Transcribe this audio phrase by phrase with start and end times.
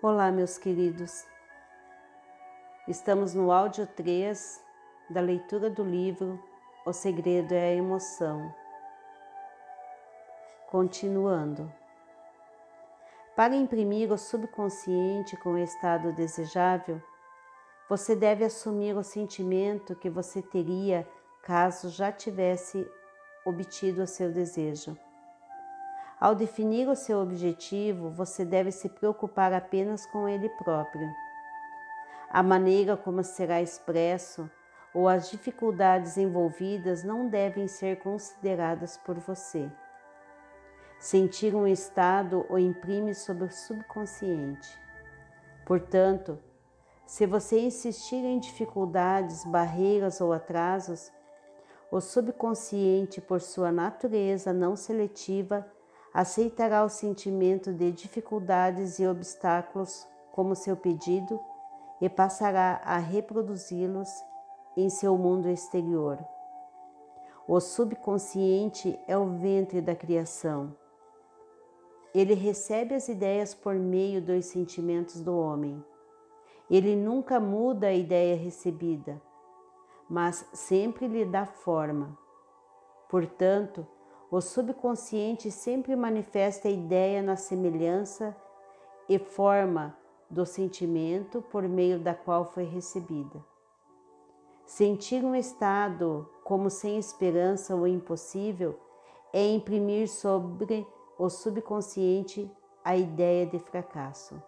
[0.00, 1.26] Olá, meus queridos.
[2.86, 4.64] Estamos no áudio 3
[5.10, 6.40] da leitura do livro
[6.86, 8.54] O Segredo é a Emoção.
[10.70, 11.68] Continuando.
[13.34, 17.02] Para imprimir o subconsciente com o estado desejável,
[17.88, 21.04] você deve assumir o sentimento que você teria
[21.42, 22.88] caso já tivesse
[23.44, 24.96] obtido o seu desejo.
[26.20, 31.08] Ao definir o seu objetivo, você deve se preocupar apenas com ele próprio.
[32.28, 34.50] A maneira como será expresso
[34.92, 39.70] ou as dificuldades envolvidas não devem ser consideradas por você.
[40.98, 44.68] Sentir um estado o imprime sobre o subconsciente.
[45.64, 46.38] Portanto,
[47.06, 51.12] se você insistir em dificuldades, barreiras ou atrasos,
[51.90, 55.66] o subconsciente, por sua natureza não seletiva,
[56.12, 61.40] aceitará o sentimento de dificuldades e obstáculos como seu pedido
[62.00, 64.08] e passará a reproduzi-los
[64.76, 66.18] em seu mundo exterior.
[67.46, 70.76] O subconsciente é o ventre da criação.
[72.14, 75.82] Ele recebe as ideias por meio dos sentimentos do homem.
[76.70, 79.20] Ele nunca muda a ideia recebida,
[80.08, 82.16] mas sempre lhe dá forma.
[83.08, 83.86] Portanto,
[84.30, 88.36] o subconsciente sempre manifesta a ideia na semelhança
[89.08, 89.96] e forma
[90.28, 93.42] do sentimento por meio da qual foi recebida.
[94.66, 98.78] Sentir um estado como sem esperança ou impossível
[99.32, 100.86] é imprimir sobre
[101.18, 102.50] o subconsciente
[102.84, 104.42] a ideia de fracasso.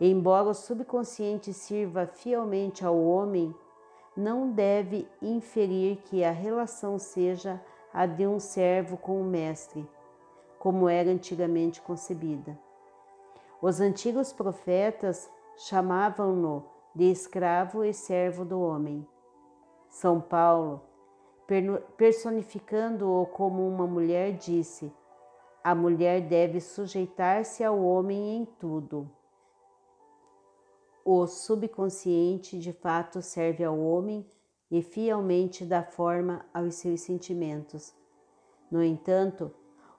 [0.00, 3.52] Embora o subconsciente sirva fielmente ao homem,
[4.16, 7.60] não deve inferir que a relação seja
[7.92, 9.88] a de um servo com o mestre,
[10.58, 12.58] como era antigamente concebida.
[13.60, 19.06] Os antigos profetas chamavam-no de escravo e servo do homem.
[19.88, 20.80] São Paulo,
[21.96, 24.92] personificando-o como uma mulher, disse:
[25.62, 29.08] A mulher deve sujeitar-se ao homem em tudo.
[31.04, 34.24] O subconsciente de fato serve ao homem
[34.72, 37.92] e fielmente dá forma aos seus sentimentos.
[38.70, 39.52] No entanto,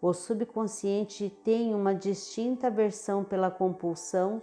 [0.00, 4.40] o subconsciente tem uma distinta aversão pela compulsão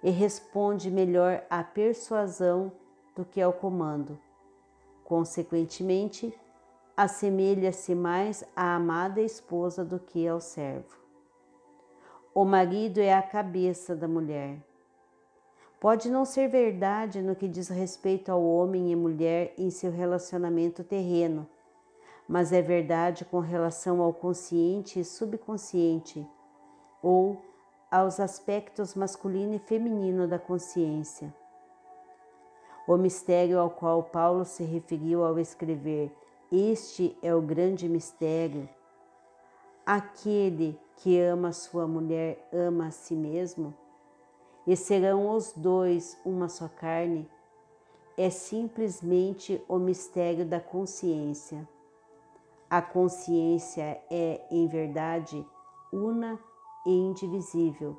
[0.00, 2.70] e responde melhor à persuasão
[3.16, 4.16] do que ao comando.
[5.02, 6.32] Consequentemente,
[6.96, 10.96] assemelha-se mais à amada esposa do que ao servo.
[12.32, 14.56] O marido é a cabeça da mulher
[15.84, 20.82] Pode não ser verdade no que diz respeito ao homem e mulher em seu relacionamento
[20.82, 21.46] terreno,
[22.26, 26.26] mas é verdade com relação ao consciente e subconsciente,
[27.02, 27.36] ou
[27.90, 31.30] aos aspectos masculino e feminino da consciência.
[32.88, 36.10] O mistério ao qual Paulo se referiu ao escrever
[36.50, 38.66] Este é o grande mistério.
[39.84, 43.83] Aquele que ama sua mulher ama a si mesmo
[44.66, 47.28] e serão os dois uma só carne,
[48.16, 51.68] é simplesmente o mistério da consciência.
[52.70, 55.44] A consciência é, em verdade,
[55.92, 56.38] una
[56.86, 57.96] e indivisível,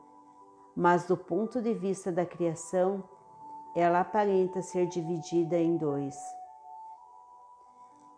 [0.76, 3.04] mas do ponto de vista da criação,
[3.76, 6.18] ela aparenta ser dividida em dois.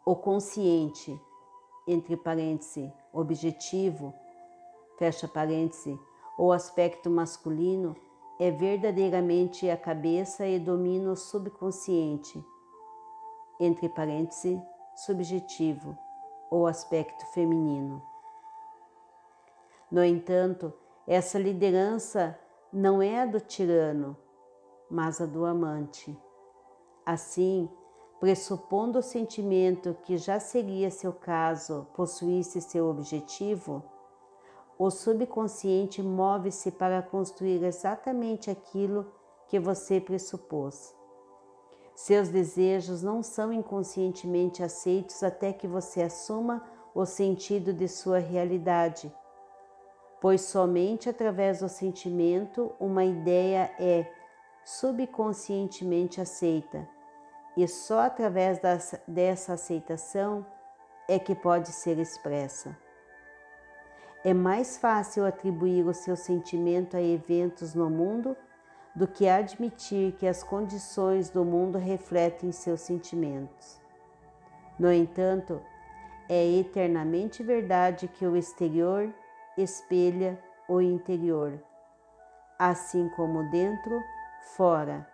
[0.05, 1.19] O consciente,
[1.87, 4.13] entre parênteses, objetivo,
[4.97, 5.99] fecha parêntese,
[6.37, 7.95] ou aspecto masculino,
[8.39, 12.43] é verdadeiramente a cabeça e domina o subconsciente,
[13.59, 14.59] entre parênteses,
[14.95, 15.97] subjetivo
[16.49, 18.01] ou aspecto feminino.
[19.91, 20.73] No entanto,
[21.07, 22.37] essa liderança
[22.71, 24.15] não é a do tirano,
[24.89, 26.17] mas a do amante.
[27.05, 27.69] Assim,
[28.19, 33.83] pressupondo o sentimento que já seria seu caso possuísse seu objetivo,
[34.79, 39.11] o subconsciente move-se para construir exatamente aquilo
[39.47, 40.95] que você pressupôs.
[41.95, 46.63] Seus desejos não são inconscientemente aceitos até que você assuma
[46.93, 49.11] o sentido de sua realidade,
[50.21, 54.11] pois somente através do sentimento uma ideia é
[54.63, 56.87] subconscientemente aceita,
[57.55, 58.59] e só através
[59.07, 60.45] dessa aceitação
[61.07, 62.77] é que pode ser expressa.
[64.27, 68.35] É mais fácil atribuir o seu sentimento a eventos no mundo
[68.93, 73.79] do que admitir que as condições do mundo refletem seus sentimentos.
[74.77, 75.61] No entanto,
[76.27, 79.09] é eternamente verdade que o exterior
[79.57, 80.37] espelha
[80.67, 81.63] o interior.
[82.59, 84.03] assim como dentro,
[84.57, 85.07] fora,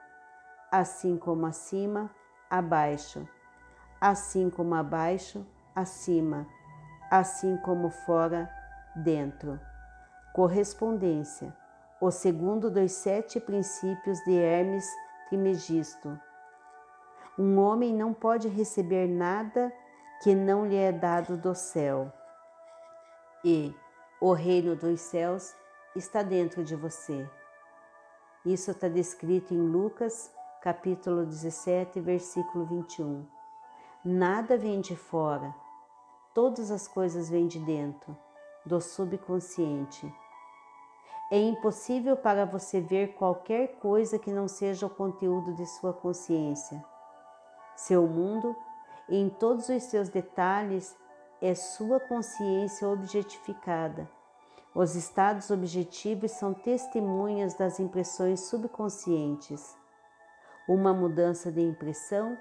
[0.72, 2.10] assim como acima,
[2.50, 3.30] abaixo,
[4.02, 5.46] assim como abaixo,
[5.76, 6.48] acima,
[7.12, 8.63] assim como fora,
[8.96, 9.60] dentro.
[10.34, 11.56] Correspondência.
[12.02, 14.86] O segundo dos sete princípios de Hermes
[15.30, 16.20] Trimegisto.
[17.38, 19.72] Um homem não pode receber nada
[20.22, 22.12] que não lhe é dado do céu.
[23.44, 23.76] E
[24.22, 25.56] o reino dos céus
[25.96, 27.28] está dentro de você.
[28.46, 30.32] Isso está descrito em Lucas,
[30.62, 33.26] capítulo 17, versículo 21.
[34.06, 35.56] Nada vem de fora,
[36.34, 38.18] todas as coisas vêm de dentro,
[38.66, 40.12] do subconsciente.
[41.32, 46.84] É impossível para você ver qualquer coisa que não seja o conteúdo de sua consciência.
[47.76, 48.56] Seu mundo,
[49.10, 50.96] em todos os seus detalhes,
[51.42, 54.10] é sua consciência objetificada
[54.76, 59.78] os estados objetivos são testemunhas das impressões subconscientes.
[60.68, 62.36] Uma mudança de impressão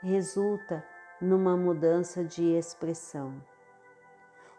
[0.00, 0.84] resulta
[1.20, 3.34] numa mudança de expressão.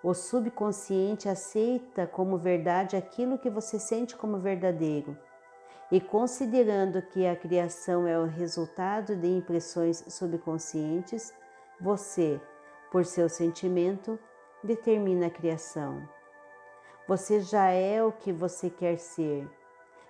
[0.04, 5.18] O subconsciente aceita como verdade aquilo que você sente como verdadeiro,
[5.90, 11.34] e considerando que a criação é o resultado de impressões subconscientes,
[11.80, 12.42] você,
[12.92, 14.20] por seu sentimento,
[14.62, 16.06] determina a criação.
[17.08, 19.50] Você já é o que você quer ser.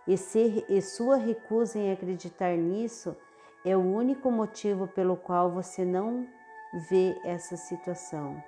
[0.07, 3.15] E, ser, e sua recusa em acreditar nisso
[3.63, 6.27] é o único motivo pelo qual você não
[6.89, 8.41] vê essa situação.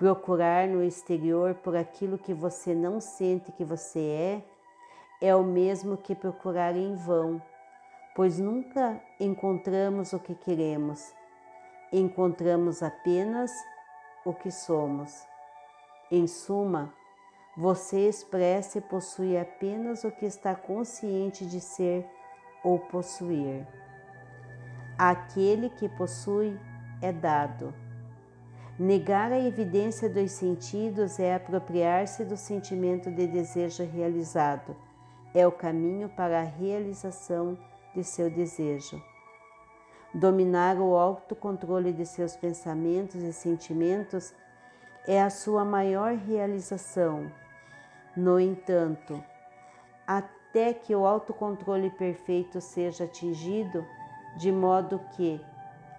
[0.00, 4.44] Procurar no exterior por aquilo que você não sente que você é
[5.20, 7.38] é o mesmo que procurar em vão,
[8.16, 11.12] pois nunca encontramos o que queremos,
[11.92, 13.52] encontramos apenas
[14.24, 15.22] o que somos.
[16.10, 16.94] Em suma,
[17.54, 22.08] você expressa e possui apenas o que está consciente de ser
[22.64, 23.66] ou possuir.
[24.96, 26.58] Aquele que possui
[27.02, 27.89] é dado.
[28.82, 34.74] Negar a evidência dos sentidos é apropriar-se do sentimento de desejo realizado.
[35.34, 37.58] É o caminho para a realização
[37.94, 38.98] de seu desejo.
[40.14, 44.32] Dominar o autocontrole de seus pensamentos e sentimentos
[45.06, 47.30] é a sua maior realização
[48.16, 49.22] no entanto,
[50.06, 53.84] até que o autocontrole perfeito seja atingido,
[54.38, 55.38] de modo que,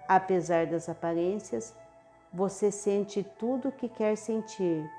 [0.08, 1.80] apesar das aparências,
[2.32, 4.90] você sente tudo o que quer sentir.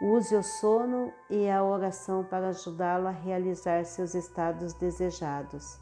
[0.00, 5.78] Use o sono e a oração para ajudá-lo a realizar seus estados desejados.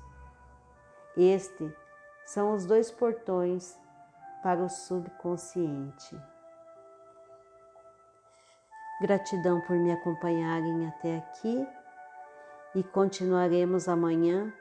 [1.17, 1.75] Este
[2.25, 3.79] são os dois portões
[4.43, 6.19] para o subconsciente.
[9.01, 11.67] Gratidão por me acompanharem até aqui
[12.75, 14.53] e continuaremos amanhã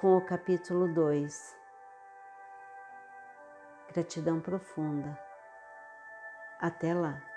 [0.00, 1.56] com o capítulo 2.
[3.92, 5.31] Gratidão profunda.
[6.62, 7.31] Até lá.